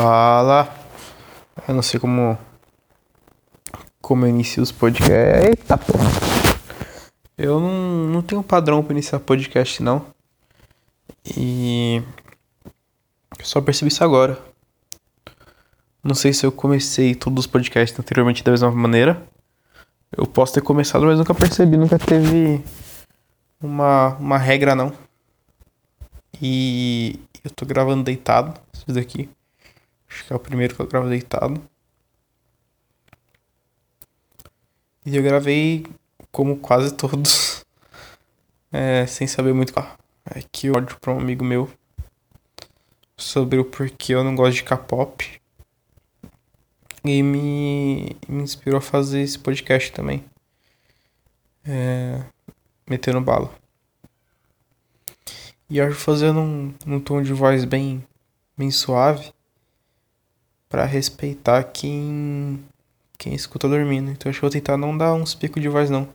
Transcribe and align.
Fala. 0.00 0.66
Eu 1.68 1.74
não 1.74 1.82
sei 1.82 2.00
como. 2.00 2.38
Como 4.00 4.24
eu 4.24 4.30
inicio 4.30 4.62
os 4.62 4.72
podcasts. 4.72 5.44
Eita 5.44 5.76
porra. 5.76 6.08
Eu 7.36 7.60
não, 7.60 8.08
não 8.08 8.22
tenho 8.22 8.42
padrão 8.42 8.82
pra 8.82 8.94
iniciar 8.94 9.20
podcast, 9.20 9.82
não. 9.82 10.06
E. 11.36 12.02
Eu 13.38 13.44
só 13.44 13.60
percebi 13.60 13.90
isso 13.90 14.02
agora. 14.02 14.38
Não 16.02 16.14
sei 16.14 16.32
se 16.32 16.46
eu 16.46 16.52
comecei 16.52 17.14
todos 17.14 17.44
os 17.44 17.46
podcasts 17.46 17.98
anteriormente 18.00 18.42
da 18.42 18.52
mesma 18.52 18.70
maneira. 18.70 19.22
Eu 20.16 20.26
posso 20.26 20.54
ter 20.54 20.62
começado, 20.62 21.04
mas 21.04 21.18
nunca 21.18 21.34
percebi, 21.34 21.76
nunca 21.76 21.98
teve 21.98 22.64
uma, 23.60 24.16
uma 24.18 24.38
regra, 24.38 24.74
não. 24.74 24.94
E 26.40 27.20
eu 27.44 27.50
tô 27.50 27.66
gravando 27.66 28.02
deitado, 28.02 28.58
isso 28.72 28.86
daqui. 28.88 29.28
Acho 30.10 30.24
que 30.26 30.32
é 30.32 30.36
o 30.36 30.40
primeiro 30.40 30.74
que 30.74 30.82
eu 30.82 30.86
gravo 30.88 31.08
deitado. 31.08 31.62
E 35.06 35.16
eu 35.16 35.22
gravei 35.22 35.86
como 36.32 36.58
quase 36.58 36.92
todos. 36.94 37.60
É, 38.72 39.04
sem 39.04 39.26
saber 39.26 39.52
muito. 39.52 39.72
Ah, 39.74 39.96
é 40.32 40.42
que 40.52 40.70
ódio 40.70 40.96
pra 41.00 41.12
um 41.12 41.18
amigo 41.18 41.44
meu. 41.44 41.68
Sobre 43.16 43.58
o 43.58 43.64
porquê 43.64 44.14
eu 44.14 44.22
não 44.22 44.36
gosto 44.36 44.58
de 44.58 44.62
K-pop. 44.62 45.40
E 47.04 47.20
me, 47.20 48.16
me 48.28 48.44
inspirou 48.44 48.78
a 48.78 48.80
fazer 48.80 49.22
esse 49.22 49.36
podcast 49.36 49.90
também. 49.90 50.24
É, 51.64 52.22
metendo 52.88 53.20
bala. 53.20 53.52
E 55.68 55.80
acho 55.80 55.96
fazendo 55.96 56.38
um, 56.38 56.72
um 56.86 57.00
tom 57.00 57.20
de 57.22 57.32
voz 57.32 57.64
bem, 57.64 58.06
bem 58.56 58.70
suave 58.70 59.32
para 60.70 60.86
respeitar 60.86 61.64
quem 61.64 62.64
quem 63.18 63.34
escuta 63.34 63.68
dormindo. 63.68 64.10
Então 64.10 64.30
acho 64.30 64.38
que 64.38 64.42
vou 64.42 64.50
tentar 64.50 64.78
não 64.78 64.96
dar 64.96 65.12
uns 65.12 65.34
picos 65.34 65.60
de 65.60 65.68
voz 65.68 65.90
não. 65.90 66.08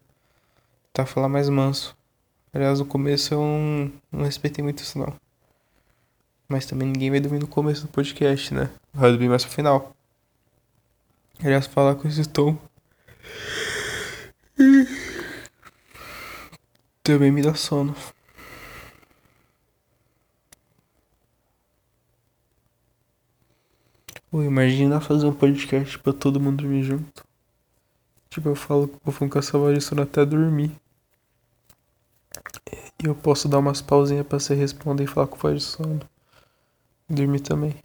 Tentar 0.92 1.06
falar 1.06 1.30
mais 1.30 1.48
manso. 1.50 1.96
Aliás, 2.52 2.80
no 2.80 2.86
começo 2.86 3.34
eu 3.34 3.40
não, 3.42 3.92
não 4.12 4.26
respeitei 4.26 4.64
muito 4.64 4.82
isso 4.82 4.98
não. 4.98 5.14
Mas 6.48 6.66
também 6.66 6.88
ninguém 6.88 7.12
vai 7.12 7.20
dormir 7.20 7.40
no 7.40 7.48
começo 7.48 7.82
do 7.84 7.90
podcast, 7.90 8.54
né? 8.54 8.70
Vai 8.94 9.12
dormir 9.12 9.30
mais 9.30 9.44
pro 9.44 9.54
final. 9.54 9.96
Aliás, 11.44 11.68
falar 11.68 11.96
com 11.96 12.08
esse 12.08 12.26
tom. 12.28 12.58
Também 17.04 17.32
me 17.32 17.42
dá 17.42 17.54
sono. 17.54 17.96
Pô, 24.36 24.44
imagina 24.44 25.00
fazer 25.00 25.26
um 25.28 25.34
podcast 25.34 25.98
pra 25.98 26.12
todo 26.12 26.42
mundo 26.42 26.58
dormir 26.58 26.84
junto. 26.84 27.24
Tipo, 28.30 28.50
eu 28.50 28.56
falo 28.56 28.90
com 28.90 29.10
o 29.10 29.14
Funka 29.14 29.42
Savarissona 29.42 30.04
até 30.04 30.26
dormir. 30.26 30.72
E 33.02 33.08
eu 33.08 33.16
posso 33.16 33.48
dar 33.48 33.60
umas 33.60 33.82
pausinhas 33.82 34.28
pra 34.28 34.38
você 34.38 34.54
responder 34.54 35.06
e 35.06 35.08
falar 35.08 35.28
com 35.28 35.38
o 35.38 35.40
voz 35.40 35.56
de 35.56 35.64
sono. 35.64 36.02
Dormir 37.10 37.40
também. 37.40 37.76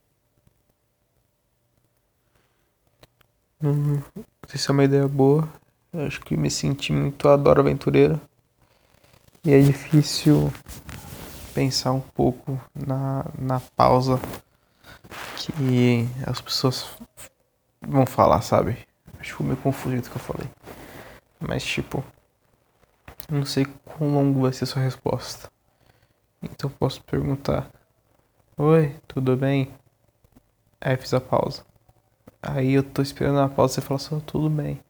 Hum, 3.62 4.02
não 4.16 4.24
sei 4.48 4.58
se 4.58 4.68
é 4.70 4.72
uma 4.72 4.82
ideia 4.82 5.06
boa. 5.06 5.48
Eu 5.92 6.04
acho 6.04 6.20
que 6.20 6.36
me 6.36 6.50
senti 6.50 6.92
muito 6.92 7.28
adoro 7.28 7.60
aventureira. 7.60 8.20
E 9.44 9.52
é 9.52 9.62
difícil 9.62 10.52
pensar 11.54 11.92
um 11.92 12.00
pouco 12.00 12.60
na, 12.74 13.24
na 13.38 13.60
pausa 13.60 14.20
que 15.52 16.08
as 16.26 16.40
pessoas 16.40 16.96
vão 17.80 18.06
falar, 18.06 18.40
sabe? 18.42 18.78
Acho 19.14 19.18
que 19.18 19.30
ficou 19.30 19.46
meio 19.46 19.58
confuso 19.58 19.96
do 19.96 20.02
que 20.02 20.16
eu 20.16 20.20
falei. 20.20 20.48
Mas 21.38 21.64
tipo, 21.64 22.04
não 23.30 23.44
sei 23.44 23.66
quão 23.84 24.12
longo 24.14 24.42
vai 24.42 24.52
ser 24.52 24.66
sua 24.66 24.82
resposta. 24.82 25.50
Então 26.42 26.70
posso 26.70 27.02
perguntar: 27.04 27.70
Oi, 28.56 28.96
tudo 29.06 29.36
bem? 29.36 29.70
Aí 30.80 30.96
fiz 30.96 31.12
a 31.14 31.20
pausa. 31.20 31.64
Aí 32.42 32.72
eu 32.72 32.82
tô 32.82 33.02
esperando 33.02 33.40
a 33.40 33.48
pausa 33.48 33.74
você 33.74 33.80
fala 33.80 33.98
só 33.98 34.18
tudo 34.20 34.48
bem. 34.48 34.80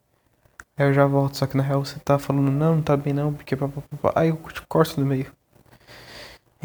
Aí 0.77 0.87
eu 0.87 0.95
já 0.95 1.07
volto, 1.07 1.37
só 1.37 1.47
que 1.47 1.57
na 1.57 1.63
real 1.63 1.85
você 1.85 1.99
tá 1.99 2.19
falando 2.19 2.51
não, 2.51 2.77
não 2.77 2.83
tá 2.83 2.97
bem 2.97 3.13
não, 3.13 3.35
porque 3.35 3.57
papapá. 3.57 4.13
Aí 4.15 4.29
eu 4.29 4.37
te 4.37 4.63
corto 4.63 5.01
no 5.01 5.07
meio. 5.07 5.31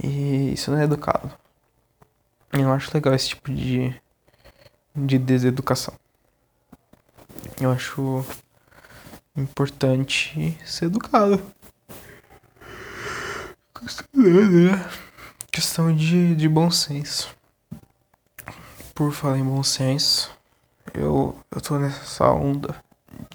E 0.01 0.53
isso 0.53 0.71
não 0.71 0.79
é 0.79 0.83
educado. 0.83 1.31
Eu 2.57 2.71
acho 2.71 2.91
legal 2.93 3.13
esse 3.13 3.29
tipo 3.29 3.51
de, 3.51 3.93
de 4.95 5.17
deseducação. 5.17 5.93
Eu 7.59 7.71
acho 7.71 8.25
importante 9.35 10.57
ser 10.65 10.85
educado. 10.85 11.41
Questão 15.51 15.93
de, 15.93 16.33
de 16.35 16.47
bom 16.47 16.71
senso. 16.71 17.35
Por 18.93 19.11
falar 19.11 19.37
em 19.37 19.43
bom 19.43 19.61
senso, 19.61 20.31
eu, 20.93 21.37
eu 21.51 21.61
tô 21.61 21.77
nessa 21.77 22.31
onda 22.31 22.73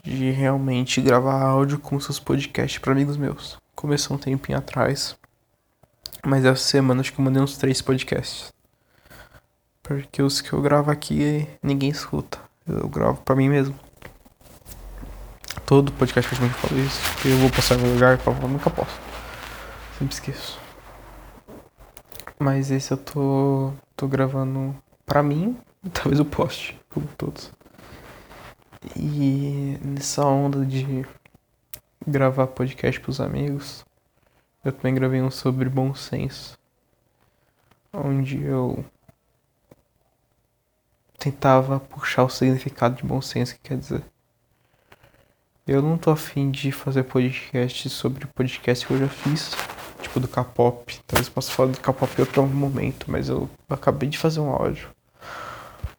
de 0.02 0.30
realmente 0.30 1.00
gravar 1.00 1.42
áudio 1.42 1.78
como 1.78 2.00
seus 2.00 2.18
podcasts 2.18 2.78
para 2.78 2.92
amigos 2.92 3.18
meus. 3.18 3.58
Começou 3.74 4.16
um 4.16 4.20
tempinho 4.20 4.58
atrás, 4.58 5.14
mas 6.26 6.44
essa 6.44 6.62
semana 6.62 7.00
acho 7.02 7.12
que 7.12 7.20
eu 7.20 7.24
mandei 7.24 7.42
uns 7.42 7.58
três 7.58 7.82
podcasts. 7.82 8.50
Porque 9.82 10.22
os 10.22 10.40
que 10.40 10.52
eu 10.52 10.62
gravo 10.62 10.90
aqui 10.90 11.48
ninguém 11.62 11.90
escuta. 11.90 12.38
Eu 12.66 12.88
gravo 12.88 13.20
pra 13.22 13.34
mim 13.34 13.48
mesmo. 13.48 13.74
Todo 15.66 15.92
podcast 15.92 16.34
que 16.34 16.42
eu 16.42 16.48
falo 16.50 16.80
isso. 16.80 17.00
Eu 17.24 17.38
vou 17.38 17.50
passar 17.50 17.74
algum 17.74 17.92
lugar 17.94 18.16
e 18.16 18.20
falo, 18.20 18.48
nunca 18.48 18.70
posso. 18.70 18.98
Sempre 19.98 20.14
esqueço. 20.14 20.60
Mas 22.38 22.70
esse 22.70 22.92
eu 22.92 22.96
tô, 22.96 23.72
tô 23.96 24.08
gravando 24.08 24.74
pra 25.04 25.22
mim. 25.22 25.56
Talvez 25.92 26.18
eu 26.18 26.24
poste, 26.24 26.80
como 26.90 27.06
todos. 27.16 27.52
E 28.96 29.78
nessa 29.84 30.24
onda 30.24 30.64
de 30.64 31.06
gravar 32.06 32.46
podcast 32.46 32.98
pros 33.00 33.20
amigos, 33.20 33.84
eu 34.64 34.72
também 34.72 34.94
gravei 34.94 35.20
um 35.20 35.30
sobre 35.30 35.68
bom 35.68 35.94
senso. 35.94 36.58
Onde 37.92 38.42
eu 38.42 38.84
tentava 41.20 41.78
puxar 41.78 42.24
o 42.24 42.30
significado 42.30 42.96
de 42.96 43.04
bom 43.04 43.20
senso 43.20 43.54
que 43.54 43.60
quer 43.60 43.76
dizer. 43.76 44.02
Eu 45.66 45.82
não 45.82 45.98
tô 45.98 46.10
afim 46.10 46.50
de 46.50 46.72
fazer 46.72 47.04
podcast 47.04 47.88
sobre 47.90 48.26
podcast 48.26 48.86
que 48.86 48.92
eu 48.92 48.98
já 48.98 49.08
fiz, 49.08 49.52
tipo 50.00 50.18
do 50.18 50.26
K-pop. 50.26 50.98
Talvez 51.06 51.28
eu 51.28 51.32
possa 51.32 51.52
falar 51.52 51.70
do 51.70 51.80
K-pop 51.80 52.12
em 52.16 52.22
outro 52.22 52.46
momento, 52.46 53.08
mas 53.08 53.28
eu 53.28 53.48
acabei 53.68 54.08
de 54.08 54.18
fazer 54.18 54.40
um 54.40 54.50
áudio 54.50 54.88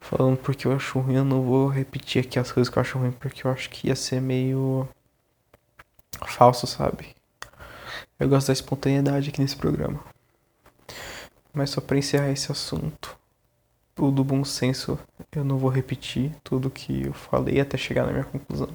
falando 0.01 0.35
porque 0.37 0.67
eu 0.67 0.73
acho 0.73 0.99
ruim. 0.99 1.15
Eu 1.15 1.23
não 1.23 1.43
vou 1.43 1.67
repetir 1.69 2.25
aqui 2.25 2.37
as 2.37 2.51
coisas 2.51 2.69
que 2.69 2.77
eu 2.77 2.81
acho 2.81 2.97
ruim, 2.97 3.11
porque 3.11 3.47
eu 3.47 3.51
acho 3.51 3.69
que 3.69 3.87
ia 3.87 3.95
ser 3.95 4.19
meio 4.19 4.89
falso, 6.27 6.67
sabe? 6.67 7.15
Eu 8.19 8.27
gosto 8.27 8.47
da 8.47 8.53
espontaneidade 8.53 9.29
aqui 9.29 9.39
nesse 9.39 9.55
programa. 9.55 10.03
Mas 11.53 11.69
só 11.69 11.79
pra 11.79 11.97
encerrar 11.97 12.31
esse 12.31 12.51
assunto 12.51 13.20
do 13.95 14.23
bom 14.23 14.43
senso, 14.43 14.97
eu 15.31 15.43
não 15.43 15.57
vou 15.57 15.69
repetir 15.69 16.31
tudo 16.43 16.69
que 16.69 17.05
eu 17.05 17.13
falei 17.13 17.59
até 17.59 17.77
chegar 17.77 18.05
na 18.05 18.11
minha 18.11 18.23
conclusão. 18.23 18.69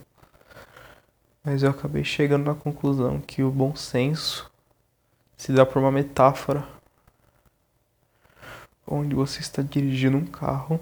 Mas 1.42 1.62
eu 1.62 1.70
acabei 1.70 2.04
chegando 2.04 2.44
na 2.44 2.54
conclusão 2.54 3.20
que 3.20 3.42
o 3.42 3.50
bom 3.50 3.74
senso 3.74 4.50
se 5.36 5.52
dá 5.52 5.64
por 5.64 5.78
uma 5.78 5.90
metáfora 5.90 6.66
onde 8.86 9.14
você 9.14 9.40
está 9.40 9.62
dirigindo 9.62 10.16
um 10.16 10.26
carro 10.26 10.80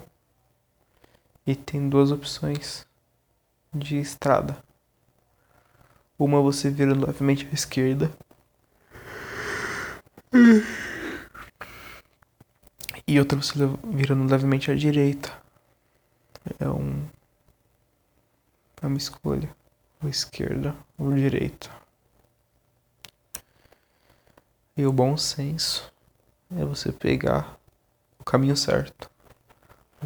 e 1.45 1.55
tem 1.55 1.89
duas 1.89 2.11
opções 2.11 2.85
de 3.73 3.97
estrada. 3.97 4.57
Uma 6.17 6.41
você 6.41 6.69
vira 6.69 6.93
levemente 6.93 7.47
à 7.49 7.53
esquerda 7.53 8.11
e 13.07 13.19
outra 13.19 13.39
você 13.39 13.53
virando 13.83 14.29
levemente 14.29 14.71
à 14.71 14.75
direita. 14.75 15.31
É 16.59 16.67
um. 16.67 17.05
É 18.81 18.87
uma 18.87 18.97
escolha. 18.97 19.49
Ou 20.01 20.09
esquerda 20.09 20.75
ou 20.97 21.13
direita. 21.13 21.69
E 24.75 24.85
o 24.85 24.91
bom 24.91 25.15
senso 25.17 25.91
é 26.55 26.65
você 26.65 26.91
pegar 26.91 27.57
o 28.19 28.23
caminho 28.23 28.57
certo. 28.57 29.09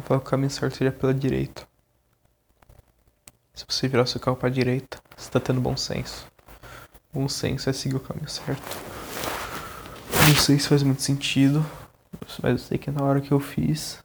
Que 0.06 0.12
o 0.12 0.20
caminho 0.20 0.50
certo 0.50 0.76
seria 0.76 0.92
pela 0.92 1.12
direita. 1.12 1.66
Se 3.54 3.64
você 3.68 3.88
virar 3.88 4.06
seu 4.06 4.20
carro 4.20 4.36
para 4.36 4.48
a 4.48 4.52
direita, 4.52 5.02
você 5.16 5.28
está 5.28 5.40
tendo 5.40 5.60
bom 5.60 5.76
senso. 5.76 6.26
Bom 7.12 7.28
senso 7.28 7.68
é 7.68 7.72
seguir 7.72 7.96
o 7.96 8.00
caminho 8.00 8.28
certo. 8.28 8.62
Não 10.28 10.36
sei 10.36 10.58
se 10.58 10.68
faz 10.68 10.82
muito 10.82 11.02
sentido, 11.02 11.66
mas 12.12 12.52
eu 12.52 12.58
sei 12.58 12.78
que 12.78 12.90
na 12.90 13.04
hora 13.04 13.20
que 13.20 13.32
eu 13.32 13.40
fiz, 13.40 14.04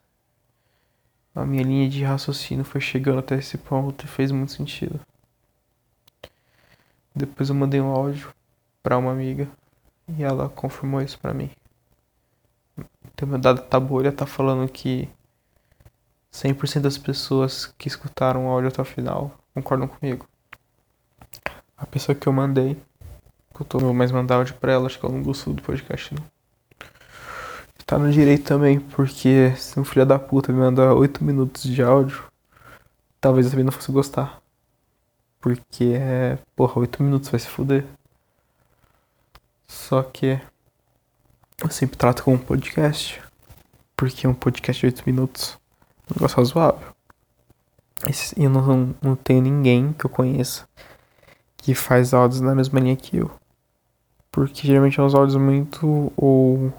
a 1.33 1.45
minha 1.45 1.63
linha 1.63 1.89
de 1.89 2.03
raciocínio 2.03 2.63
foi 2.63 2.79
chegando 2.79 3.19
até 3.19 3.35
esse 3.35 3.57
ponto 3.57 4.05
e 4.05 4.07
fez 4.07 4.31
muito 4.31 4.51
sentido. 4.51 4.99
Depois 7.15 7.49
eu 7.49 7.55
mandei 7.55 7.81
um 7.81 7.87
áudio 7.87 8.33
para 8.83 8.97
uma 8.97 9.11
amiga 9.11 9.47
e 10.07 10.23
ela 10.23 10.49
confirmou 10.49 11.01
isso 11.01 11.17
para 11.19 11.33
mim. 11.33 11.49
Então 13.13 13.27
meu 13.27 13.37
dado 13.37 13.61
tabuolha 13.61 14.11
tá 14.11 14.25
falando 14.25 14.69
que 14.69 15.09
100% 16.31 16.81
das 16.81 16.97
pessoas 16.97 17.65
que 17.77 17.87
escutaram 17.87 18.45
o 18.45 18.49
áudio 18.49 18.67
até 18.69 18.81
o 18.81 18.85
final 18.85 19.37
concordam 19.53 19.87
comigo. 19.87 20.27
A 21.77 21.85
pessoa 21.85 22.15
que 22.15 22.27
eu 22.27 22.33
mandei, 22.33 22.77
eu 23.57 23.79
vou 23.79 23.93
mais 23.93 24.11
mandar 24.11 24.35
áudio 24.35 24.55
pra 24.55 24.73
ela, 24.73 24.85
acho 24.85 24.99
que 24.99 25.05
ela 25.05 25.15
não 25.15 25.23
gostou 25.23 25.53
do 25.53 25.61
podcast 25.61 26.13
não. 26.13 26.34
Tá 27.85 27.99
no 27.99 28.11
direito 28.11 28.43
também, 28.45 28.79
porque 28.79 29.53
se 29.55 29.79
um 29.79 29.85
filho 29.85 30.05
da 30.05 30.17
puta 30.17 30.51
me 30.51 30.59
mandar 30.59 30.93
8 30.93 31.23
minutos 31.23 31.63
de 31.63 31.83
áudio, 31.83 32.23
talvez 33.21 33.45
eu 33.45 33.51
também 33.51 33.65
não 33.65 33.71
fosse 33.71 33.91
gostar. 33.91 34.41
Porque 35.39 35.93
é. 35.95 36.39
Porra, 36.55 36.79
8 36.79 37.03
minutos 37.03 37.29
vai 37.29 37.39
se 37.39 37.47
fuder. 37.47 37.85
Só 39.67 40.01
que 40.01 40.39
eu 41.61 41.69
sempre 41.69 41.97
trato 41.97 42.23
como 42.23 42.37
um 42.37 42.39
podcast. 42.39 43.21
Porque 43.95 44.25
é 44.25 44.29
um 44.29 44.33
podcast 44.33 44.79
de 44.79 44.87
8 44.87 45.03
minutos. 45.05 45.57
Um 46.09 46.15
negócio 46.15 46.37
razoável. 46.37 46.95
E 48.35 48.43
eu 48.43 48.49
não, 48.49 48.95
não 49.01 49.15
tenho 49.15 49.41
ninguém 49.41 49.93
que 49.93 50.05
eu 50.05 50.09
conheça 50.09 50.67
que 51.57 51.73
faz 51.73 52.13
áudios 52.13 52.41
na 52.41 52.53
mesma 52.53 52.79
linha 52.79 52.95
que 52.95 53.17
eu. 53.17 53.31
Porque 54.31 54.67
geralmente 54.67 54.99
é 54.99 55.03
uns 55.03 55.15
áudios 55.15 55.35
muito. 55.35 56.13
Ou. 56.15 56.71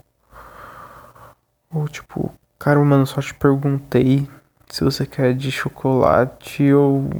Ou 1.76 1.86
tipo, 1.86 2.32
cara, 2.58 2.82
mano, 2.82 3.06
só 3.06 3.20
te 3.20 3.34
perguntei 3.34 4.26
se 4.66 4.82
você 4.82 5.04
quer 5.04 5.34
de 5.34 5.52
chocolate 5.52 6.72
ou 6.72 7.10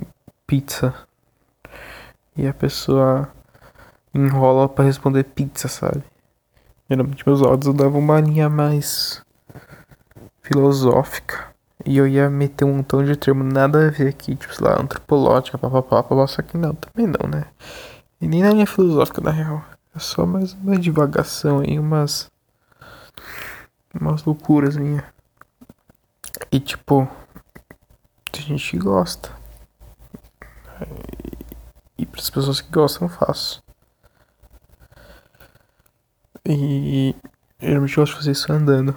pizza. 0.46 0.94
E 2.34 2.46
a 2.46 2.54
pessoa 2.54 3.28
enrola 4.14 4.66
para 4.66 4.86
responder 4.86 5.24
pizza, 5.24 5.68
sabe? 5.68 6.02
Geralmente 6.88 7.22
meus 7.26 7.42
áudios 7.42 7.74
davam 7.74 8.00
uma 8.00 8.18
linha 8.18 8.48
mais 8.48 9.22
filosófica. 10.40 11.54
E 11.84 11.98
eu 11.98 12.08
ia 12.08 12.30
meter 12.30 12.64
um 12.64 12.76
montão 12.76 13.04
de 13.04 13.14
termo 13.14 13.44
nada 13.44 13.86
a 13.86 13.90
ver 13.90 14.08
aqui, 14.08 14.34
tipo, 14.34 14.54
sei 14.54 14.66
lá, 14.66 14.80
antropológica, 14.80 15.58
papapá, 15.58 16.02
papapá, 16.02 16.26
só 16.26 16.40
que 16.40 16.56
não, 16.56 16.74
também 16.74 17.06
não, 17.06 17.28
né? 17.28 17.44
E 18.22 18.26
nem 18.26 18.42
na 18.42 18.52
linha 18.52 18.66
filosófica, 18.66 19.20
na 19.20 19.30
real. 19.30 19.62
É 19.94 19.98
só 19.98 20.24
mais 20.24 20.54
uma 20.54 20.78
divagação 20.78 21.58
aí, 21.58 21.78
umas. 21.78 22.30
Umas 24.00 24.24
loucuras 24.24 24.76
minha. 24.76 25.04
E 26.50 26.60
tipo, 26.60 27.08
tem 28.30 28.42
gente 28.42 28.76
gosta. 28.78 29.30
E 31.98 32.04
para 32.04 32.20
as 32.20 32.30
pessoas 32.30 32.60
que 32.60 32.70
gostam, 32.70 33.08
eu 33.08 33.14
faço. 33.14 33.62
E 36.44 37.14
geralmente 37.58 37.96
eu 37.96 38.02
gosto 38.02 38.12
de 38.12 38.18
fazer 38.18 38.30
isso 38.32 38.52
andando. 38.52 38.94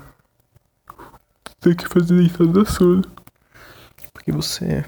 Tem 1.60 1.76
que 1.76 1.88
fazer 1.88 2.16
deitado 2.16 2.54
da 2.54 2.66
sono. 2.66 3.04
Porque 4.14 4.32
você. 4.32 4.86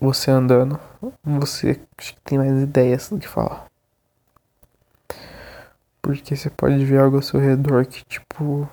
Você 0.00 0.30
andando, 0.30 0.78
você 1.24 1.80
tem 2.22 2.36
mais 2.36 2.62
ideias 2.62 3.08
do 3.08 3.18
que 3.18 3.26
falar. 3.26 3.65
Porque 6.06 6.36
você 6.36 6.48
pode 6.48 6.84
ver 6.84 7.00
algo 7.00 7.16
ao 7.16 7.22
seu 7.22 7.40
redor 7.40 7.84
que, 7.84 8.04
tipo, 8.04 8.70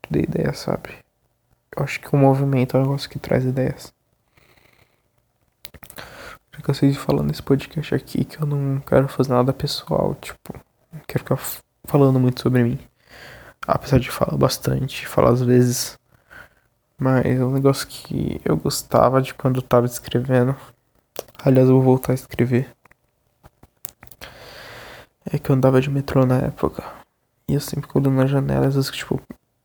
te 0.00 0.12
dê 0.12 0.20
ideia, 0.20 0.52
sabe? 0.52 0.88
Eu 1.76 1.82
acho 1.82 1.98
que 1.98 2.14
o 2.14 2.16
movimento 2.16 2.76
é 2.76 2.80
um 2.80 2.82
negócio 2.84 3.10
que 3.10 3.18
traz 3.18 3.44
ideias. 3.44 3.92
Já 6.52 6.60
cansei 6.62 6.92
de 6.92 6.96
falar 6.96 7.24
nesse 7.24 7.42
podcast 7.42 7.92
aqui 7.92 8.24
que 8.24 8.40
eu 8.40 8.46
não 8.46 8.78
quero 8.78 9.08
fazer 9.08 9.32
nada 9.32 9.52
pessoal, 9.52 10.14
tipo, 10.14 10.54
não 10.92 11.00
quero 11.08 11.24
ficar 11.24 11.38
falando 11.86 12.20
muito 12.20 12.40
sobre 12.40 12.62
mim. 12.62 12.78
Apesar 13.66 13.98
de 13.98 14.08
falar 14.08 14.36
bastante, 14.38 15.08
falar 15.08 15.30
às 15.30 15.42
vezes. 15.42 15.98
Mas 16.96 17.26
é 17.26 17.44
um 17.44 17.50
negócio 17.50 17.88
que 17.88 18.40
eu 18.44 18.56
gostava 18.56 19.20
de 19.20 19.34
quando 19.34 19.56
eu 19.56 19.62
tava 19.62 19.86
escrevendo. 19.86 20.54
Aliás, 21.44 21.68
eu 21.68 21.74
vou 21.74 21.82
voltar 21.82 22.12
a 22.12 22.14
escrever. 22.14 22.70
É 25.30 25.38
que 25.38 25.50
eu 25.50 25.56
andava 25.56 25.80
de 25.80 25.90
metrô 25.90 26.24
na 26.26 26.38
época. 26.38 26.84
E 27.48 27.54
eu 27.54 27.60
sempre 27.60 27.90
olhando 27.94 28.16
na 28.16 28.26
janela, 28.26 28.66
às 28.66 28.74
vezes, 28.74 28.90
tipo, 28.90 29.20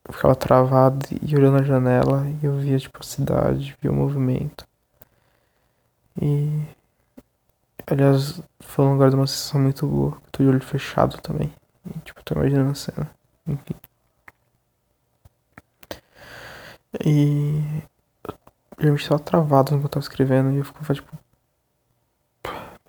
eu 0.08 0.14
ficava 0.14 0.36
travado 0.36 1.06
e 1.22 1.36
olhando 1.36 1.58
na 1.58 1.64
janela 1.64 2.26
e 2.42 2.46
eu 2.46 2.58
via, 2.58 2.78
tipo, 2.78 3.00
a 3.00 3.04
cidade, 3.04 3.78
via 3.82 3.92
o 3.92 3.96
movimento. 3.96 4.66
E 6.22 6.64
Aliás, 7.92 8.40
falando 8.60 8.94
agora 8.94 9.10
de 9.10 9.16
uma 9.16 9.26
sensação 9.26 9.60
muito 9.60 9.88
boa. 9.88 10.22
Tô 10.32 10.44
de 10.44 10.50
olho 10.50 10.62
fechado 10.62 11.20
também. 11.22 11.52
E, 11.88 12.00
tipo, 12.02 12.24
tô 12.24 12.36
imaginando 12.36 12.70
a 12.70 12.76
cena. 12.76 13.10
Enfim. 13.48 13.76
E. 17.04 17.64
Geralmente 18.78 19.10
tava 19.10 19.20
travado 19.20 19.72
no 19.72 19.80
que 19.80 19.86
eu 19.86 19.90
tava 19.90 20.04
escrevendo. 20.04 20.52
E 20.52 20.58
eu 20.58 20.66
ficava, 20.66 20.94
tipo. 20.94 21.18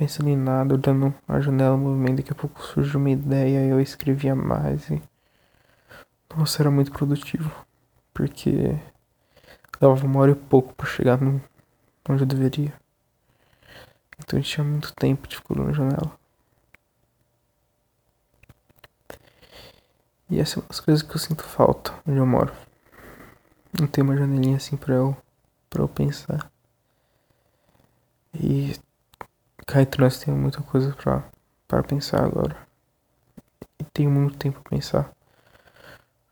Pensando 0.00 0.30
em 0.30 0.36
nada, 0.36 0.74
olhando 0.76 1.14
a 1.28 1.40
janela, 1.40 1.74
o 1.74 1.78
movimento. 1.78 2.16
Daqui 2.16 2.32
a 2.32 2.34
pouco 2.34 2.62
surgiu 2.62 2.98
uma 2.98 3.10
ideia. 3.10 3.66
E 3.66 3.68
eu 3.68 3.78
escrevia 3.78 4.34
mais. 4.34 4.88
E. 4.88 5.02
Nossa, 6.34 6.62
era 6.62 6.70
muito 6.70 6.90
produtivo. 6.90 7.50
Porque. 8.14 8.78
Dava 9.78 10.06
uma 10.06 10.20
hora 10.20 10.30
e 10.30 10.34
pouco 10.34 10.72
pra 10.72 10.86
chegar 10.86 11.20
no... 11.20 11.38
onde 12.08 12.22
eu 12.22 12.26
deveria. 12.26 12.72
Então 14.18 14.38
gente 14.38 14.50
tinha 14.50 14.64
muito 14.64 14.90
tempo 14.94 15.28
de 15.28 15.36
ficar 15.36 15.54
na 15.56 15.70
janela. 15.70 16.18
E 20.30 20.40
essa 20.40 20.58
é 20.58 20.62
uma 20.62 20.68
das 20.68 20.80
coisas 20.80 21.02
que 21.02 21.14
eu 21.14 21.18
sinto 21.18 21.42
falta 21.42 21.92
onde 22.08 22.16
eu 22.16 22.26
moro. 22.26 22.54
Não 23.78 23.86
tem 23.86 24.02
uma 24.02 24.16
janelinha 24.16 24.56
assim 24.56 24.78
pra 24.78 24.94
eu, 24.94 25.14
pra 25.68 25.82
eu 25.82 25.88
pensar. 25.88 26.50
E 28.32 28.74
entre 29.78 30.02
nós 30.02 30.18
tem 30.18 30.32
muita 30.34 30.62
coisa 30.62 30.92
pra, 30.92 31.22
pra 31.68 31.82
pensar 31.82 32.24
agora. 32.24 32.56
E 33.78 33.84
tenho 33.84 34.10
muito 34.10 34.36
tempo 34.36 34.60
pra 34.60 34.70
pensar. 34.70 35.12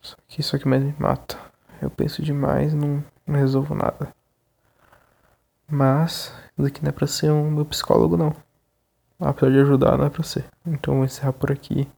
Só 0.00 0.16
que 0.26 0.40
isso 0.40 0.56
aqui 0.56 0.66
mais 0.66 0.82
me 0.82 0.94
mata. 0.98 1.38
Eu 1.80 1.90
penso 1.90 2.22
demais 2.22 2.72
e 2.72 2.76
não, 2.76 3.04
não 3.26 3.38
resolvo 3.38 3.74
nada. 3.74 4.12
Mas 5.70 6.32
isso 6.56 6.66
aqui 6.66 6.82
não 6.82 6.88
é 6.88 6.92
pra 6.92 7.06
ser 7.06 7.30
um 7.30 7.50
meu 7.50 7.64
psicólogo, 7.64 8.16
não. 8.16 8.34
Apesar 9.20 9.50
de 9.50 9.60
ajudar, 9.60 9.98
não 9.98 10.06
é 10.06 10.10
pra 10.10 10.22
ser. 10.22 10.44
Então 10.66 10.96
vou 10.96 11.04
encerrar 11.04 11.32
por 11.32 11.52
aqui. 11.52 11.88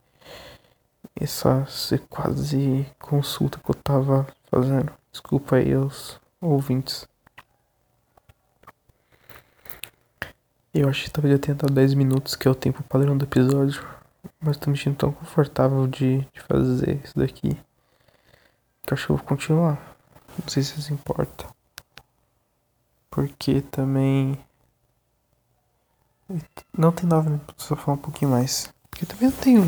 Essa 1.15 1.67
quase 2.09 2.87
consulta 2.99 3.59
que 3.59 3.71
eu 3.71 3.75
tava 3.75 4.27
fazendo. 4.51 4.93
Desculpa 5.13 5.57
aí 5.57 5.75
os 5.75 6.21
ouvintes. 6.41 7.10
Eu 10.73 10.89
acho 10.89 11.05
que 11.05 11.11
talvez 11.11 11.33
eu 11.33 11.39
tenha 11.39 11.57
dado 11.57 11.75
10 11.75 11.95
minutos, 11.95 12.37
que 12.37 12.47
é 12.47 12.51
o 12.51 12.55
tempo 12.55 12.83
padrão 12.85 13.19
do 13.19 13.25
episódio. 13.25 13.85
Mas 14.41 14.57
tô 14.57 14.71
me 14.71 14.77
sentindo 14.77 14.97
tão 14.97 15.13
confortável 15.13 15.87
de, 15.89 16.21
de 16.21 16.41
fazer 16.49 17.01
isso 17.05 17.19
daqui. 17.19 17.51
Que 18.83 18.93
eu 18.93 18.95
acho 18.95 19.07
que 19.07 19.13
eu 19.13 19.17
vou 19.17 19.27
continuar. 19.27 19.97
Não 20.39 20.49
sei 20.49 20.63
se 20.63 20.79
isso 20.79 20.93
importa. 20.93 21.47
Porque 23.11 23.63
também. 23.63 24.39
Não 26.73 26.93
tem 26.93 27.09
9 27.09 27.31
minutos, 27.31 27.67
só 27.67 27.75
falar 27.75 27.97
um 27.97 28.01
pouquinho 28.01 28.31
mais. 28.31 28.73
Porque 28.89 29.05
também 29.05 29.27
eu 29.27 29.33
tenho. 29.33 29.65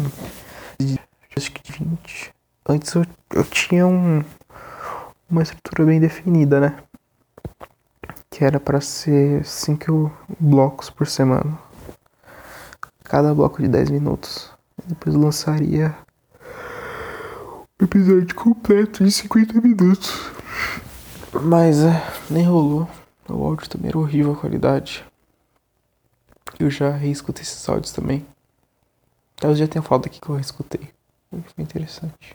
Acho 1.36 1.50
que 1.50 1.72
20. 1.72 2.32
Antes 2.68 2.94
eu, 2.94 3.04
eu 3.34 3.44
tinha 3.44 3.86
um. 3.86 4.22
Uma 5.28 5.42
estrutura 5.42 5.84
bem 5.84 5.98
definida, 5.98 6.60
né? 6.60 6.76
Que 8.32 8.46
era 8.46 8.58
para 8.58 8.80
ser 8.80 9.44
5 9.44 10.10
blocos 10.40 10.88
por 10.88 11.06
semana. 11.06 11.58
Cada 13.04 13.34
bloco 13.34 13.60
de 13.60 13.68
10 13.68 13.90
minutos. 13.90 14.50
Depois 14.86 15.14
lançaria 15.14 15.94
o 17.78 17.84
episódio 17.84 18.34
completo 18.34 19.04
de 19.04 19.12
50 19.12 19.60
minutos. 19.60 20.32
Mas 21.42 21.82
é, 21.82 22.02
nem 22.30 22.44
rolou. 22.44 22.88
O 23.28 23.44
áudio 23.44 23.68
também 23.68 23.90
era 23.90 23.98
horrível 23.98 24.32
a 24.32 24.36
qualidade. 24.36 25.04
Eu 26.58 26.70
já 26.70 26.90
reescutei 26.90 27.42
esses 27.42 27.68
áudios 27.68 27.92
também. 27.92 28.26
Talvez 29.36 29.58
já 29.58 29.68
tenha 29.68 29.82
falado 29.82 30.06
aqui 30.06 30.18
que 30.18 30.28
eu 30.30 30.36
reescutei. 30.36 30.88
Foi 31.30 31.64
interessante. 31.64 32.34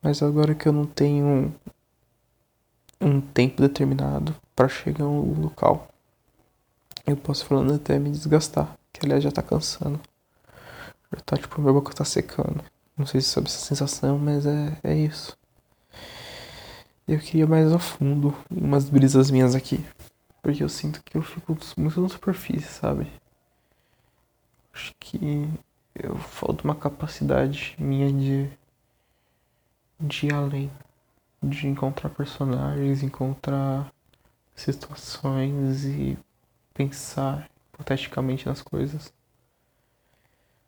Mas 0.00 0.22
agora 0.22 0.54
que 0.54 0.68
eu 0.68 0.72
não 0.72 0.86
tenho 0.86 1.52
um 3.04 3.20
tempo 3.20 3.60
determinado 3.60 4.34
para 4.56 4.68
chegar 4.68 5.04
no 5.04 5.42
local, 5.42 5.88
eu 7.06 7.16
posso 7.16 7.44
falando 7.44 7.74
até 7.74 7.98
me 7.98 8.10
desgastar. 8.10 8.76
Que 8.92 9.04
aliás 9.04 9.22
já 9.22 9.30
tá 9.30 9.42
cansando. 9.42 10.00
Já 11.12 11.20
tá 11.20 11.36
tipo, 11.36 11.60
minha 11.60 11.72
boca 11.72 11.92
tá 11.92 12.04
secando. 12.04 12.64
Não 12.96 13.06
sei 13.06 13.20
se 13.20 13.28
sabe 13.28 13.48
essa 13.48 13.58
sensação, 13.58 14.18
mas 14.18 14.46
é, 14.46 14.78
é 14.82 14.94
isso. 14.94 15.36
Eu 17.06 17.18
queria 17.18 17.46
mais 17.46 17.70
a 17.72 17.78
fundo 17.78 18.34
umas 18.50 18.88
brisas 18.88 19.30
minhas 19.30 19.54
aqui. 19.54 19.84
Porque 20.40 20.62
eu 20.62 20.68
sinto 20.68 21.02
que 21.02 21.16
eu 21.16 21.22
fico 21.22 21.56
muito 21.76 22.00
na 22.00 22.08
superfície, 22.08 22.68
sabe? 22.68 23.06
Acho 24.72 24.94
que 24.98 25.48
eu 25.94 26.16
falta 26.16 26.64
uma 26.64 26.74
capacidade 26.74 27.74
minha 27.78 28.12
de, 28.12 28.50
de 30.00 30.26
ir 30.26 30.34
além. 30.34 30.70
De 31.48 31.68
encontrar 31.68 32.10
personagens, 32.10 33.02
encontrar 33.02 33.92
situações 34.54 35.84
e 35.84 36.18
pensar 36.74 37.48
hipoteticamente 37.72 38.46
nas 38.46 38.62
coisas. 38.62 39.12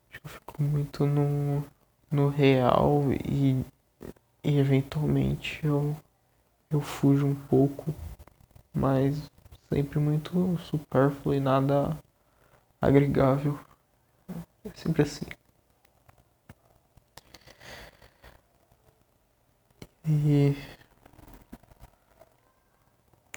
Acho 0.09 0.19
que 0.19 0.25
eu 0.25 0.29
fico 0.29 0.61
muito 0.63 1.05
no, 1.05 1.63
no 2.11 2.29
real 2.29 3.03
e, 3.13 3.65
e 4.43 4.57
eventualmente 4.57 5.65
eu, 5.65 5.95
eu 6.69 6.81
fujo 6.81 7.27
um 7.27 7.35
pouco, 7.35 7.93
mas 8.73 9.29
sempre 9.69 9.99
muito 9.99 10.57
supérfluo 10.59 11.35
e 11.35 11.39
nada 11.39 11.97
agregável. 12.81 13.59
É 14.65 14.69
sempre 14.75 15.03
assim. 15.03 15.25
E. 20.07 20.55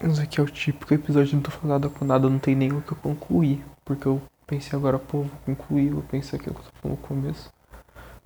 Esse 0.03 0.21
aqui 0.21 0.39
é 0.39 0.43
o 0.43 0.47
típico 0.47 0.93
episódio 0.93 1.35
não 1.35 1.43
tô 1.43 1.51
falando 1.51 1.89
com 1.89 2.05
nada, 2.05 2.29
não 2.29 2.39
tem 2.39 2.55
nem 2.55 2.71
o 2.71 2.81
que 2.81 2.93
eu 2.93 2.97
concluir. 2.97 3.63
Porque 3.85 4.07
eu 4.07 4.21
pensei 4.47 4.77
agora, 4.77 4.97
pô, 4.97 5.23
vou 5.23 5.31
concluir, 5.45 5.91
eu 5.91 6.03
pensei 6.09 6.39
aquilo 6.39 6.55
que 6.55 6.61
eu 6.61 6.65
tô 6.65 6.71
falando 6.81 6.99
no 6.99 7.07
começo. 7.07 7.51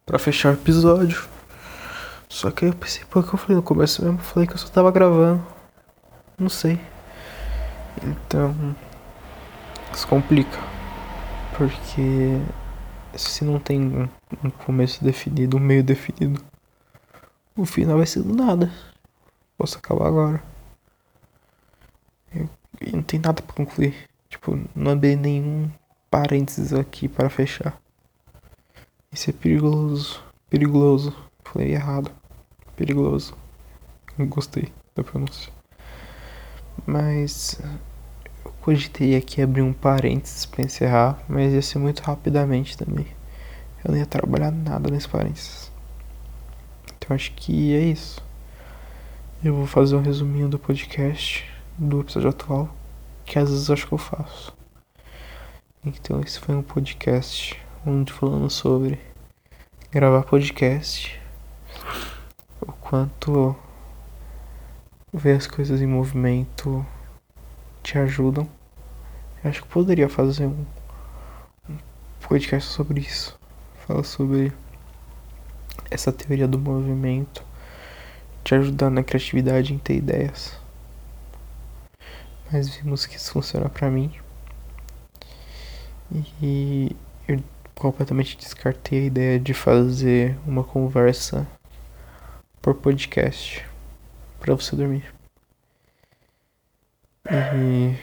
Pra 0.06 0.20
fechar 0.20 0.52
o 0.52 0.54
episódio. 0.54 1.28
Só 2.30 2.52
que 2.52 2.66
eu 2.66 2.74
pensei, 2.74 3.04
pô, 3.06 3.24
que 3.24 3.34
eu 3.34 3.38
falei 3.38 3.56
no 3.56 3.64
começo 3.64 4.04
mesmo, 4.04 4.20
eu 4.20 4.24
falei 4.24 4.48
que 4.48 4.54
eu 4.54 4.58
só 4.58 4.68
tava 4.70 4.92
gravando. 4.92 5.44
Não 6.38 6.50
sei. 6.50 6.80
Então. 8.04 8.76
Isso 9.94 10.08
complica. 10.08 10.60
Porque 11.58 12.40
se 13.16 13.44
não 13.44 13.60
tem 13.60 14.10
um 14.44 14.50
começo 14.50 15.04
definido, 15.04 15.58
um 15.58 15.60
meio 15.60 15.84
definido, 15.84 16.42
o 17.56 17.66
final 17.66 17.98
vai 17.98 18.06
ser 18.06 18.22
do 18.22 18.36
nada. 18.36 18.72
Posso 19.58 19.78
acabar 19.78 20.08
agora. 20.08 20.44
E 22.82 22.92
não 22.92 23.02
tem 23.02 23.20
nada 23.20 23.42
para 23.42 23.56
concluir. 23.56 23.96
Tipo, 24.30 24.60
não 24.76 24.92
abri 24.92 25.16
nenhum 25.16 25.72
parênteses 26.12 26.74
aqui 26.74 27.08
para 27.08 27.30
fechar. 27.30 27.80
Isso 29.12 29.30
é 29.30 29.34
perigoso. 29.34 30.22
Perigoso. 30.50 31.16
Falei 31.44 31.72
errado. 31.72 32.12
Perigoso. 32.76 33.34
Gostei 34.20 34.72
da 34.94 35.04
pronúncia. 35.04 35.52
Mas 36.86 37.60
eu 38.44 38.52
cogitei 38.62 39.16
aqui 39.16 39.42
abrir 39.42 39.62
um 39.62 39.72
parênteses 39.72 40.46
para 40.46 40.64
encerrar, 40.64 41.24
mas 41.30 41.54
ia 41.54 41.62
ser 41.62 41.80
muito 41.80 42.02
rapidamente 42.02 42.78
também. 42.78 43.08
Eu 43.84 43.92
não 43.92 43.98
ia 43.98 44.06
trabalhar 44.06 44.52
nada 44.52 44.90
nesse 44.90 45.08
parênteses. 45.08 45.72
Então 47.06 47.16
acho 47.16 47.34
que 47.34 47.76
é 47.76 47.82
isso. 47.82 48.20
Eu 49.44 49.54
vou 49.54 49.68
fazer 49.68 49.96
um 49.96 50.02
resuminho 50.02 50.50
do 50.50 50.58
podcast 50.58 51.48
do 51.78 52.02
episódio 52.02 52.30
atual, 52.30 52.76
que 53.24 53.38
às 53.38 53.48
vezes 53.48 53.70
acho 53.70 53.86
que 53.86 53.94
eu 53.94 54.00
faço. 54.00 54.52
Então 55.86 56.20
esse 56.22 56.40
foi 56.40 56.56
um 56.56 56.64
podcast 56.64 57.62
onde 57.86 58.12
falando 58.12 58.50
sobre 58.50 59.00
gravar 59.92 60.24
podcast, 60.24 61.22
o 62.60 62.72
quanto 62.72 63.56
ver 65.14 65.38
as 65.38 65.46
coisas 65.46 65.84
em 65.84 65.88
movimento 65.88 66.84
te 67.84 68.00
ajudam. 68.00 68.50
Eu 69.44 69.52
acho 69.52 69.62
que 69.62 69.68
poderia 69.68 70.10
fazer 70.10 70.48
um, 70.48 70.66
um 71.70 71.78
podcast 72.28 72.68
sobre 72.72 73.02
isso. 73.02 73.40
Fala 73.86 74.04
sobre 74.04 74.52
essa 75.96 76.12
teoria 76.12 76.48
do 76.48 76.60
movimento 76.60 77.44
te 78.44 78.54
ajudar 78.56 78.90
na 78.90 79.04
criatividade 79.04 79.74
em 79.74 79.78
ter 79.78 79.96
ideias 79.96 80.66
mas 82.52 82.70
vimos 82.70 83.06
que 83.06 83.18
isso 83.18 83.32
funciona 83.32 83.70
para 83.70 83.90
mim. 83.90 84.14
E 86.42 86.96
eu 87.28 87.44
completamente 87.74 88.38
descartei 88.38 89.00
a 89.00 89.06
ideia 89.06 89.40
de 89.40 89.54
fazer 89.54 90.38
uma 90.46 90.64
conversa 90.64 91.48
por 92.62 92.76
podcast 92.76 93.66
para 94.40 94.54
você 94.54 94.76
dormir. 94.76 95.14
E 97.28 97.98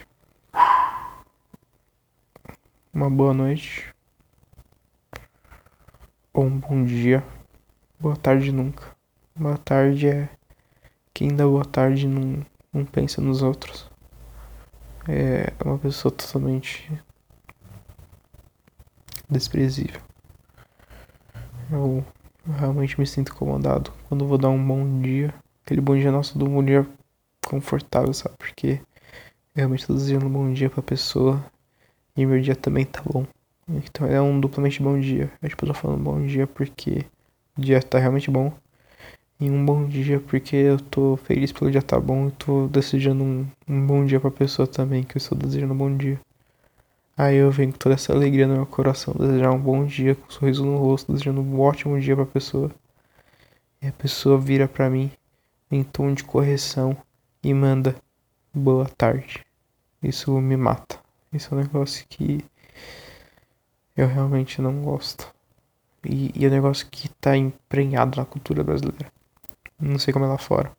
uma 2.93 3.09
boa 3.09 3.33
noite 3.33 3.95
ou 6.35 6.45
um 6.45 6.59
bom 6.59 6.85
dia. 6.85 7.25
Boa 8.03 8.17
tarde 8.17 8.51
nunca. 8.51 8.97
Boa 9.33 9.57
tarde 9.57 10.09
é 10.09 10.29
quem 11.15 11.29
dá 11.37 11.47
boa 11.47 11.65
tarde 11.65 12.09
não, 12.09 12.45
não 12.73 12.85
pensa 12.85 13.23
nos 13.23 13.43
outros 13.43 13.89
é 15.09 15.53
uma 15.65 15.79
pessoa 15.79 16.11
totalmente 16.11 16.91
desprezível. 19.31 20.01
Eu, 21.71 22.05
realmente 22.45 22.99
me 22.99 23.07
sinto 23.07 23.31
incomodado 23.31 23.93
quando 24.09 24.27
vou 24.27 24.37
dar 24.37 24.49
um 24.49 24.67
bom 24.67 25.01
dia. 25.01 25.33
Aquele 25.65 25.81
bom 25.81 25.95
dia 25.97 26.11
nosso 26.11 26.37
do 26.37 26.47
bom 26.47 26.65
dia 26.65 26.85
confortável, 27.47 28.13
sabe? 28.13 28.35
Porque 28.37 28.81
eu 29.55 29.59
realmente 29.59 29.87
tô 29.87 29.95
desejando 29.95 30.27
um 30.27 30.33
bom 30.33 30.53
dia 30.53 30.69
pra 30.69 30.83
pessoa 30.83 31.41
e 32.17 32.27
meu 32.27 32.41
dia 32.41 32.57
também 32.57 32.85
tá 32.85 33.01
bom. 33.01 33.25
Então 33.69 34.09
é 34.09 34.21
um 34.21 34.41
duplamente 34.41 34.83
bom 34.83 34.99
dia. 34.99 35.31
Eu 35.41 35.49
tipo, 35.49 35.65
tô 35.65 35.73
falando 35.73 36.03
bom 36.03 36.21
dia 36.27 36.49
porque 36.49 37.07
dia 37.57 37.83
tá 37.83 37.99
realmente 37.99 38.31
bom 38.31 38.53
em 39.41 39.51
um 39.51 39.65
bom 39.65 39.85
dia, 39.87 40.21
porque 40.21 40.55
eu 40.55 40.79
tô 40.79 41.17
feliz 41.17 41.51
pelo 41.51 41.71
dia 41.71 41.83
tá 41.83 41.99
bom 41.99 42.29
e 42.29 42.31
tô 42.33 42.69
desejando 42.69 43.25
um, 43.25 43.47
um 43.69 43.87
bom 43.87 44.05
dia 44.07 44.21
pra 44.21 44.31
pessoa 44.31 44.69
também, 44.69 45.03
que 45.03 45.17
eu 45.17 45.19
estou 45.19 45.37
desejando 45.37 45.75
um 45.75 45.77
bom 45.77 45.97
dia. 45.97 46.21
Aí 47.17 47.37
eu 47.37 47.51
venho 47.51 47.73
com 47.73 47.79
toda 47.79 47.95
essa 47.97 48.13
alegria 48.13 48.47
no 48.47 48.55
meu 48.55 48.67
coração, 48.67 49.15
desejar 49.19 49.51
um 49.51 49.59
bom 49.59 49.85
dia, 49.85 50.15
com 50.15 50.29
um 50.29 50.31
sorriso 50.31 50.65
no 50.65 50.79
rosto, 50.79 51.13
desejando 51.13 51.41
um 51.41 51.61
ótimo 51.61 52.01
dia 52.01 52.15
pra 52.15 52.25
pessoa. 52.25 52.71
E 53.81 53.89
a 53.89 53.93
pessoa 53.93 54.39
vira 54.39 54.69
pra 54.69 54.89
mim 54.89 55.11
em 55.71 55.83
tom 55.83 56.15
de 56.15 56.23
correção 56.23 56.97
e 57.43 57.53
manda 57.53 57.97
boa 58.55 58.87
tarde. 58.87 59.45
Isso 60.03 60.41
me 60.41 60.57
mata. 60.57 61.01
Isso 61.33 61.53
é 61.53 61.59
um 61.59 61.61
negócio 61.61 62.07
que 62.09 62.45
eu 63.97 64.07
realmente 64.07 64.63
não 64.63 64.83
gosto. 64.83 65.33
E, 66.05 66.33
e 66.35 66.45
é 66.45 66.49
um 66.49 66.51
negócio 66.51 66.87
que 66.91 67.09
tá 67.09 67.37
emprenhado 67.37 68.19
na 68.19 68.25
cultura 68.25 68.65
brasileira. 68.65 69.13
Não 69.79 69.99
sei 69.99 70.13
como 70.13 70.25
é 70.25 70.29
lá 70.29 70.39
fora. 70.39 70.73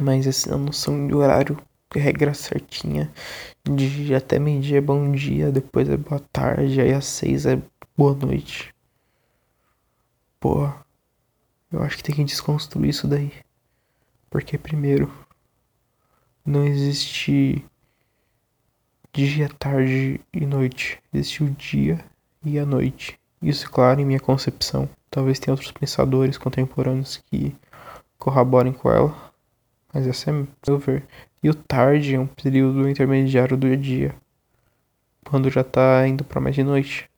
Mas 0.00 0.26
essa 0.26 0.56
noção 0.56 1.06
de 1.06 1.14
horário, 1.14 1.58
regra 1.94 2.34
certinha. 2.34 3.12
De 3.64 4.14
até 4.14 4.38
meio-dia 4.38 4.78
é 4.78 4.80
bom 4.80 5.10
dia, 5.12 5.50
depois 5.50 5.88
é 5.88 5.96
boa 5.96 6.20
tarde, 6.32 6.80
aí 6.80 6.92
às 6.92 7.06
seis 7.06 7.46
é 7.46 7.60
boa 7.96 8.14
noite. 8.14 8.74
Pô, 10.38 10.70
eu 11.72 11.82
acho 11.82 11.96
que 11.96 12.02
tem 12.02 12.14
que 12.14 12.24
desconstruir 12.24 12.90
isso 12.90 13.08
daí. 13.08 13.32
Porque, 14.30 14.58
primeiro, 14.58 15.12
não 16.44 16.64
existe 16.64 17.64
dia, 19.12 19.48
tarde 19.48 20.20
e 20.32 20.46
noite. 20.46 21.00
Existe 21.12 21.42
o 21.42 21.50
dia 21.50 22.04
e 22.44 22.58
a 22.58 22.66
noite. 22.66 23.18
Isso, 23.42 23.70
claro, 23.70 24.00
em 24.00 24.04
minha 24.04 24.20
concepção. 24.20 24.88
Talvez 25.10 25.38
tenha 25.38 25.52
outros 25.52 25.72
pensadores 25.72 26.38
contemporâneos 26.38 27.22
que 27.30 27.54
corroborem 28.18 28.72
com 28.72 28.90
ela, 28.90 29.32
mas 29.92 30.06
essa 30.06 30.30
é 30.30 30.32
meu 30.32 30.78
ver. 30.78 31.06
E 31.42 31.50
o 31.50 31.54
tarde 31.54 32.14
é 32.14 32.20
um 32.20 32.26
período 32.26 32.88
intermediário 32.88 33.56
do 33.56 33.76
dia, 33.76 34.14
quando 35.24 35.50
já 35.50 35.62
tá 35.62 36.06
indo 36.06 36.24
pra 36.24 36.40
mais 36.40 36.54
de 36.54 36.64
noite. 36.64 37.08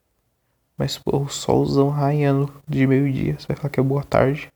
Mas 0.77 0.97
pô, 0.97 1.17
o 1.17 1.29
solzão 1.29 1.89
raiando 1.89 2.53
de 2.67 2.85
meio-dia, 2.87 3.37
você 3.37 3.47
vai 3.47 3.57
falar 3.57 3.69
que 3.69 3.79
é 3.79 3.83
boa 3.83 4.03
tarde. 4.03 4.51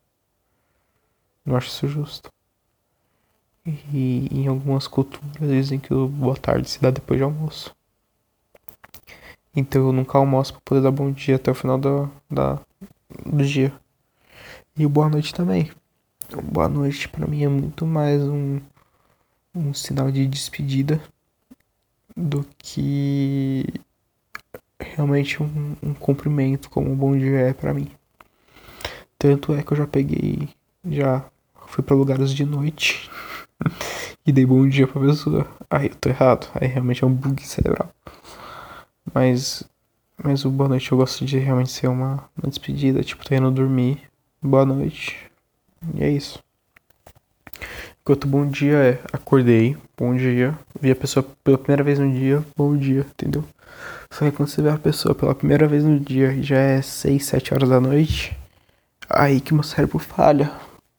Não 1.46 1.56
acho 1.56 1.68
isso 1.68 1.88
justo. 1.88 2.30
E 3.66 4.28
em 4.32 4.48
algumas 4.48 4.88
culturas 4.88 5.32
dizem 5.40 5.80
que 5.80 5.94
o 5.94 6.08
boa 6.08 6.36
tarde 6.36 6.70
se 6.70 6.82
dá 6.82 6.92
depois 6.92 7.18
de 7.18 7.24
almoço. 7.24 7.74
Então 9.56 9.88
eu 9.88 9.94
nunca 9.94 10.18
almoço 10.18 10.54
pra 10.54 10.62
poder 10.66 10.82
dar 10.82 10.92
bom 10.92 11.12
dia 11.12 11.36
até 11.36 11.52
o 11.52 11.56
final 11.56 11.78
do, 11.78 12.10
da, 12.30 12.60
do 13.26 13.46
dia. 13.46 13.74
E 14.78 14.88
boa 14.88 15.10
noite 15.10 15.34
também 15.34 15.70
boa 16.42 16.68
noite 16.68 17.08
para 17.10 17.28
mim 17.28 17.44
é 17.44 17.48
muito 17.48 17.86
mais 17.86 18.22
um, 18.24 18.60
um 19.54 19.74
sinal 19.74 20.10
de 20.12 20.26
despedida 20.26 21.02
do 22.16 22.46
que 22.58 23.66
realmente 24.80 25.42
um, 25.42 25.76
um 25.82 25.94
cumprimento 25.94 26.70
como 26.70 26.92
um 26.92 26.96
bom 26.96 27.18
dia 27.18 27.40
é 27.40 27.54
para 27.54 27.74
mim. 27.74 27.90
Tanto 29.18 29.54
é 29.54 29.64
que 29.64 29.74
eu 29.74 29.78
já 29.78 29.88
peguei, 29.88 30.50
já 30.86 31.26
fui 31.68 31.84
para 31.84 31.96
lugares 31.96 32.34
de 32.34 32.46
noite 32.46 33.10
e 34.26 34.32
dei 34.32 34.46
bom 34.46 34.68
dia 34.68 34.88
pra 34.88 35.02
pessoa. 35.02 35.48
Aí 35.70 35.88
eu 35.88 35.96
tô 35.96 36.10
errado. 36.10 36.50
Aí 36.56 36.68
realmente 36.68 37.04
é 37.04 37.08
um 37.08 37.14
bug 37.14 37.42
cerebral. 37.46 37.90
Mas. 39.12 39.64
Mas 40.24 40.46
o 40.46 40.50
boa 40.52 40.70
noite 40.70 40.92
eu 40.92 40.98
gosto 40.98 41.26
de 41.26 41.40
realmente 41.40 41.72
ser 41.72 41.88
uma, 41.88 42.30
uma 42.38 42.50
despedida. 42.50 43.04
Tipo, 43.04 43.26
tô 43.28 43.34
indo 43.34 43.50
dormir. 43.50 44.00
Boa 44.42 44.66
noite. 44.66 45.18
E 45.96 46.04
é 46.04 46.10
isso. 46.10 46.40
Enquanto 48.02 48.28
bom 48.28 48.46
dia 48.46 48.76
é 48.76 49.00
acordei, 49.12 49.76
bom 49.98 50.16
dia. 50.16 50.58
Vi 50.80 50.92
a 50.92 50.96
pessoa 50.96 51.26
pela 51.44 51.58
primeira 51.58 51.84
vez 51.84 52.00
no 52.00 52.12
dia, 52.12 52.44
bom 52.56 52.78
dia, 52.78 53.06
entendeu? 53.10 53.44
Só 54.12 54.26
que 54.26 54.32
quando 54.36 54.50
você 54.50 54.62
vê 54.62 54.70
a 54.70 54.78
pessoa 54.78 55.16
pela 55.16 55.34
primeira 55.34 55.68
vez 55.68 55.84
no 55.84 56.00
dia 56.00 56.32
e 56.34 56.44
já 56.44 56.58
é 56.58 56.82
6, 56.82 57.26
7 57.26 57.54
horas 57.54 57.70
da 57.70 57.80
noite, 57.80 58.38
aí 59.10 59.42
que 59.42 59.54
meu 59.54 59.64
cérebro 59.64 60.00
falha. 60.00 60.52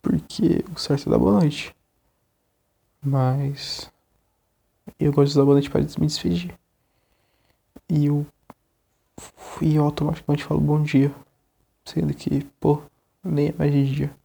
Porque 0.05 0.63
o 0.75 0.79
certo 0.79 1.09
é 1.09 1.13
dar 1.13 1.19
boa 1.19 1.41
noite. 1.41 1.75
Mas 3.03 3.91
eu 5.01 5.13
gosto 5.13 5.33
de 5.33 5.39
dar 5.39 5.45
boa 5.45 5.55
noite 5.55 5.71
para 5.71 5.81
me 5.81 6.07
despedir. 6.07 6.55
E 7.89 8.07
eu, 8.07 8.27
e 9.61 9.77
automaticamente 9.77 10.45
falo 10.45 10.61
bom 10.61 10.83
dia. 10.83 11.13
Sendo 11.85 12.15
que, 12.15 12.45
pô, 12.61 12.83
nem 13.23 13.49
é 13.49 13.55
mais 13.57 13.73
de 13.73 13.95
dia. 13.95 14.17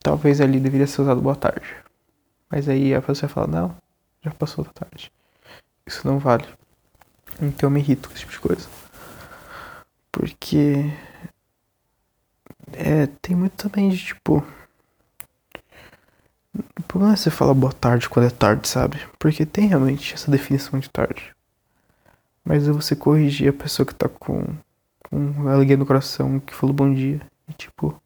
Talvez 0.00 0.40
ali 0.40 0.60
deveria 0.60 0.86
ser 0.86 1.02
usado 1.02 1.20
boa 1.20 1.36
tarde. 1.36 1.66
Mas 2.50 2.68
aí 2.68 2.94
a 2.94 3.02
pessoa 3.02 3.28
fala, 3.28 3.46
não, 3.46 3.76
já 4.22 4.30
passou 4.30 4.64
da 4.64 4.70
tarde. 4.70 5.12
Isso 5.86 6.06
não 6.06 6.18
vale. 6.18 6.46
Então 7.40 7.68
eu 7.68 7.70
me 7.70 7.80
irrito 7.80 8.08
com 8.08 8.14
esse 8.14 8.20
tipo 8.20 8.32
de 8.32 8.40
coisa. 8.40 8.68
Porque. 10.10 10.90
É, 12.72 13.06
tem 13.20 13.36
muito 13.36 13.56
também 13.56 13.88
de 13.90 13.98
tipo 13.98 14.44
o 16.78 16.82
problema 16.84 17.14
é 17.14 17.16
você 17.16 17.30
falar 17.30 17.54
boa 17.54 17.72
tarde 17.72 18.08
quando 18.08 18.26
é 18.26 18.30
tarde, 18.30 18.68
sabe? 18.68 19.00
Porque 19.18 19.44
tem 19.44 19.66
realmente 19.66 20.14
essa 20.14 20.30
definição 20.30 20.78
de 20.78 20.88
tarde. 20.88 21.33
Mas 22.44 22.66
você 22.66 22.94
corrigir 22.94 23.48
a 23.48 23.52
pessoa 23.52 23.86
que 23.86 23.94
tá 23.94 24.08
com, 24.08 24.44
com 25.08 25.48
alegria 25.48 25.76
no 25.76 25.86
coração, 25.86 26.38
que 26.38 26.54
falou 26.54 26.74
bom 26.74 26.92
dia. 26.92 27.20
E 27.48 27.52
tipo. 27.54 28.00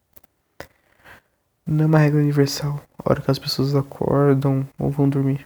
Não 1.65 1.83
é 1.83 1.87
uma 1.87 1.99
regra 1.99 2.19
universal. 2.19 2.81
A 2.97 3.11
hora 3.11 3.21
que 3.21 3.29
as 3.29 3.37
pessoas 3.37 3.75
acordam 3.75 4.67
ou 4.79 4.89
vão 4.89 5.09
dormir. 5.09 5.45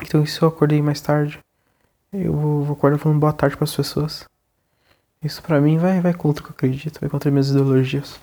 Então, 0.00 0.24
se 0.24 0.40
eu 0.40 0.48
acordei 0.48 0.80
mais 0.80 1.00
tarde, 1.00 1.38
eu 2.12 2.32
vou, 2.32 2.72
acordar 2.72 2.98
falando 2.98 3.20
boa 3.20 3.32
tarde 3.32 3.56
para 3.56 3.64
as 3.64 3.74
pessoas. 3.74 4.26
Isso 5.22 5.42
pra 5.42 5.60
mim 5.60 5.76
vai, 5.76 6.00
vai 6.00 6.14
contra 6.14 6.42
o 6.42 6.46
que 6.46 6.52
eu 6.52 6.54
acredito, 6.54 7.00
vai 7.00 7.10
contra 7.10 7.30
minhas 7.30 7.50
ideologias. 7.50 8.18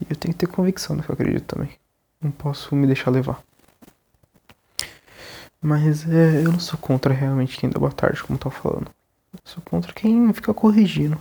E 0.00 0.06
eu 0.08 0.16
tenho 0.16 0.32
que 0.32 0.40
ter 0.40 0.46
convicção 0.46 0.96
no 0.96 1.02
que 1.02 1.10
eu 1.10 1.14
acredito 1.14 1.44
também. 1.44 1.70
Não 2.20 2.30
posso 2.30 2.74
me 2.74 2.86
deixar 2.86 3.10
levar. 3.10 3.42
Mas 5.60 6.08
é, 6.08 6.38
eu 6.44 6.52
não 6.52 6.60
sou 6.60 6.78
contra 6.78 7.12
realmente 7.12 7.58
quem 7.58 7.68
dá 7.68 7.78
boa 7.78 7.92
tarde, 7.92 8.22
como 8.22 8.38
tô 8.38 8.50
falando. 8.50 8.90
Eu 9.32 9.40
sou 9.44 9.62
contra 9.62 9.92
quem 9.92 10.32
fica 10.32 10.54
corrigindo. 10.54 11.18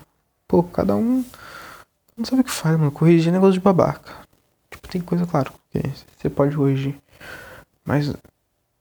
Pô, 0.48 0.63
cada 0.63 0.96
um 0.96 1.25
não 2.15 2.25
sabe 2.25 2.41
o 2.41 2.44
que 2.44 2.51
faz, 2.51 2.77
mano. 2.77 2.91
Corrigir 2.91 3.29
é 3.29 3.32
negócio 3.32 3.53
de 3.53 3.60
babaca. 3.60 4.12
Tipo, 4.72 4.88
tem 4.88 5.01
coisa, 5.01 5.25
claro, 5.25 5.51
que 5.72 5.82
você 6.17 6.29
pode 6.29 6.56
corrigir. 6.56 6.96
Mas 7.86 8.13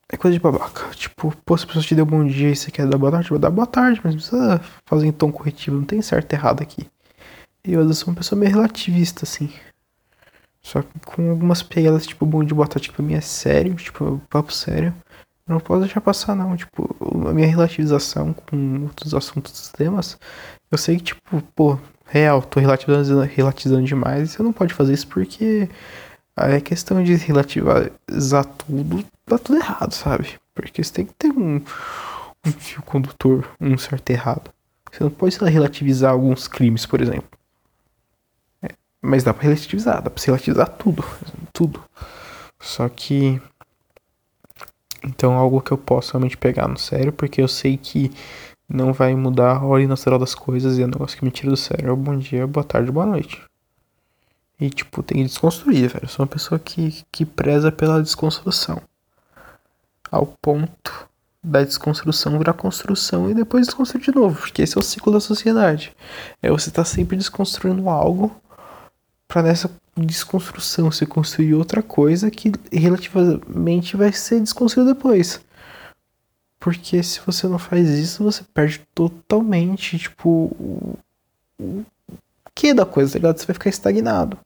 é 0.08 0.16
coisa 0.16 0.36
de 0.36 0.42
babaca. 0.42 0.88
Tipo, 0.94 1.34
pô, 1.44 1.56
se 1.56 1.64
a 1.64 1.66
pessoa 1.66 1.84
te 1.84 1.94
deu 1.94 2.06
bom 2.06 2.24
dia 2.24 2.50
e 2.50 2.56
você 2.56 2.70
quer 2.70 2.86
dar 2.86 2.98
boa 2.98 3.12
tarde, 3.12 3.30
vai 3.30 3.38
dar 3.38 3.50
boa 3.50 3.66
tarde, 3.66 4.00
mas 4.02 4.14
não 4.14 4.20
precisa 4.20 4.60
fazer 4.84 5.06
em 5.06 5.12
tom 5.12 5.32
corretivo. 5.32 5.76
Não 5.76 5.84
tem 5.84 6.00
certo 6.00 6.32
e 6.32 6.36
errado 6.36 6.62
aqui. 6.62 6.88
Eu, 7.64 7.92
sou 7.92 8.08
uma 8.08 8.16
pessoa 8.16 8.38
meio 8.38 8.52
relativista, 8.52 9.24
assim. 9.24 9.52
Só 10.62 10.82
que 10.82 10.88
com 11.04 11.30
algumas 11.30 11.62
pegadas, 11.62 12.06
tipo, 12.06 12.24
bom 12.24 12.42
de 12.42 12.54
botar, 12.54 12.80
tipo, 12.80 13.00
a 13.00 13.04
minha 13.04 13.18
é 13.18 13.20
sério, 13.20 13.74
tipo, 13.74 14.20
papo 14.30 14.52
sério. 14.52 14.94
Não 15.46 15.60
posso 15.60 15.80
deixar 15.80 16.00
passar, 16.00 16.34
não. 16.34 16.56
Tipo, 16.56 16.96
a 17.28 17.32
minha 17.32 17.46
relativização 17.46 18.32
com 18.32 18.82
outros 18.82 19.14
assuntos, 19.14 19.68
temas. 19.70 20.18
Eu 20.70 20.78
sei 20.78 20.96
que, 20.96 21.04
tipo, 21.04 21.42
pô, 21.54 21.78
real, 22.06 22.42
tô 22.42 22.58
relativizando, 22.60 23.22
relativizando 23.22 23.86
demais. 23.86 24.30
E 24.30 24.32
você 24.32 24.42
não 24.42 24.52
pode 24.52 24.74
fazer 24.74 24.92
isso 24.92 25.06
porque 25.06 25.68
é 26.36 26.60
questão 26.60 27.02
de 27.02 27.14
relativizar 27.14 28.44
tudo, 28.44 29.04
tá 29.24 29.38
tudo 29.38 29.58
errado, 29.58 29.92
sabe? 29.92 30.38
Porque 30.54 30.82
você 30.82 30.92
tem 30.92 31.06
que 31.06 31.14
ter 31.14 31.30
um, 31.30 31.56
um 32.44 32.52
fio 32.52 32.82
condutor, 32.82 33.48
um 33.60 33.78
certo 33.78 34.10
errado. 34.10 34.50
Você 34.90 35.04
não 35.04 35.10
pode 35.10 35.36
relativizar 35.38 36.12
alguns 36.12 36.48
crimes, 36.48 36.86
por 36.86 37.00
exemplo. 37.00 37.28
Mas 39.00 39.22
dá 39.22 39.32
pra 39.32 39.44
relativizar, 39.44 40.02
dá 40.02 40.10
pra 40.10 40.24
relativizar 40.24 40.68
tudo. 40.68 41.04
Tudo. 41.52 41.82
Só 42.58 42.88
que. 42.88 43.40
Então, 45.06 45.34
algo 45.34 45.60
que 45.60 45.70
eu 45.70 45.78
posso 45.78 46.12
realmente 46.12 46.36
pegar 46.36 46.66
no 46.66 46.76
sério, 46.76 47.12
porque 47.12 47.40
eu 47.40 47.46
sei 47.46 47.76
que 47.76 48.10
não 48.68 48.92
vai 48.92 49.14
mudar 49.14 49.58
a 49.58 49.64
ordem 49.64 49.86
natural 49.86 50.18
das 50.18 50.34
coisas 50.34 50.76
e 50.76 50.82
é 50.82 50.84
um 50.84 50.88
negócio 50.88 51.16
que 51.16 51.24
me 51.24 51.30
tira 51.30 51.50
do 51.50 51.56
sério. 51.56 51.94
Bom 51.94 52.18
dia, 52.18 52.44
boa 52.46 52.64
tarde, 52.64 52.90
boa 52.90 53.06
noite. 53.06 53.40
E, 54.58 54.68
tipo, 54.68 55.02
tem 55.02 55.18
que 55.18 55.24
desconstruir, 55.24 55.88
velho. 55.88 56.04
Eu 56.04 56.08
sou 56.08 56.24
uma 56.24 56.30
pessoa 56.30 56.58
que, 56.58 57.04
que 57.12 57.24
preza 57.24 57.70
pela 57.70 58.02
desconstrução. 58.02 58.82
Ao 60.10 60.26
ponto 60.26 61.08
da 61.42 61.62
desconstrução 61.62 62.38
virar 62.38 62.54
construção 62.54 63.30
e 63.30 63.34
depois 63.34 63.66
desconstruir 63.66 64.02
de 64.02 64.14
novo. 64.14 64.40
Porque 64.40 64.62
esse 64.62 64.76
é 64.76 64.80
o 64.80 64.82
ciclo 64.82 65.12
da 65.12 65.20
sociedade. 65.20 65.94
É 66.42 66.50
você 66.50 66.70
tá 66.70 66.84
sempre 66.84 67.16
desconstruindo 67.16 67.88
algo 67.88 68.34
para 69.28 69.42
nessa 69.42 69.70
desconstrução 69.96 70.90
se 70.90 71.06
construir 71.06 71.54
outra 71.54 71.82
coisa 71.82 72.30
que 72.30 72.52
relativamente 72.70 73.96
vai 73.96 74.12
ser 74.12 74.40
desconstruída 74.40 74.94
depois. 74.94 75.40
Porque 76.58 77.02
se 77.02 77.20
você 77.20 77.46
não 77.46 77.58
faz 77.58 77.88
isso, 77.88 78.24
você 78.24 78.42
perde 78.52 78.80
totalmente, 78.94 79.98
tipo, 79.98 80.28
o, 80.28 80.98
o 81.60 81.84
que 82.54 82.74
da 82.74 82.86
coisa, 82.86 83.12
tá 83.12 83.18
ligado? 83.18 83.38
Você 83.38 83.46
vai 83.46 83.54
ficar 83.54 83.70
estagnado. 83.70 84.38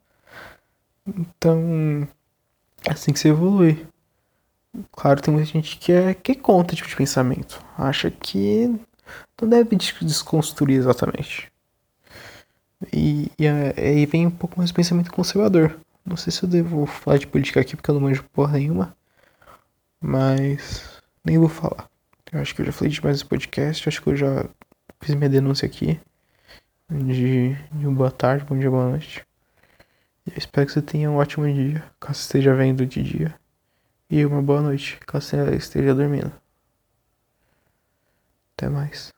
Então, 1.07 2.07
é 2.87 2.93
assim 2.93 3.13
que 3.13 3.19
você 3.19 3.29
evolui. 3.29 3.87
Claro, 4.93 5.21
tem 5.21 5.33
muita 5.33 5.51
gente 5.51 5.79
que 5.79 5.93
é, 5.93 6.15
que 6.15 6.33
é 6.33 6.35
contra 6.35 6.77
tipo 6.77 6.89
de 6.89 6.97
pensamento. 6.97 7.65
Acha 7.77 8.11
que 8.11 8.69
não 9.41 9.49
deve 9.49 9.77
desconstruir 9.77 10.79
exatamente. 10.79 11.51
E, 12.93 13.31
e 13.39 13.47
aí 13.47 14.07
vem 14.07 14.27
um 14.27 14.31
pouco 14.31 14.59
mais 14.59 14.71
de 14.71 14.75
pensamento 14.75 15.13
conservador. 15.13 15.79
Não 16.05 16.17
sei 16.17 16.33
se 16.33 16.43
eu 16.43 16.49
devo 16.49 16.87
falar 16.87 17.19
de 17.19 17.27
política 17.27 17.61
aqui 17.61 17.77
porque 17.77 17.91
eu 17.91 17.95
não 17.95 18.03
manjo 18.03 18.25
porra 18.33 18.59
nenhuma. 18.59 18.97
Mas 20.01 21.01
nem 21.25 21.39
vou 21.39 21.49
falar. 21.49 21.89
Eu 22.33 22.41
acho 22.41 22.55
que 22.55 22.63
eu 22.63 22.67
já 22.67 22.73
falei 22.73 22.93
demais 22.93 23.17
nesse 23.17 23.29
podcast. 23.29 23.89
Acho 23.89 24.03
que 24.03 24.09
eu 24.09 24.17
já 24.17 24.49
fiz 25.01 25.15
minha 25.15 25.29
denúncia 25.29 25.67
aqui. 25.67 26.01
De, 26.89 27.55
de 27.55 27.87
boa 27.89 28.11
tarde, 28.11 28.45
bom 28.45 28.59
dia, 28.59 28.71
boa 28.71 28.91
noite. 28.91 29.25
Eu 30.27 30.35
espero 30.37 30.67
que 30.67 30.73
você 30.73 30.83
tenha 30.83 31.11
um 31.11 31.17
ótimo 31.17 31.53
dia, 31.53 31.85
caso 31.99 32.21
esteja 32.21 32.55
vendo 32.55 32.85
de 32.87 33.03
dia. 33.03 33.35
E 34.09 34.25
uma 34.25 34.43
boa 34.43 34.61
noite, 34.61 34.99
caso 35.07 35.27
você 35.27 35.57
esteja 35.57 35.95
dormindo. 35.95 36.33
Até 38.57 38.69
mais. 38.69 39.13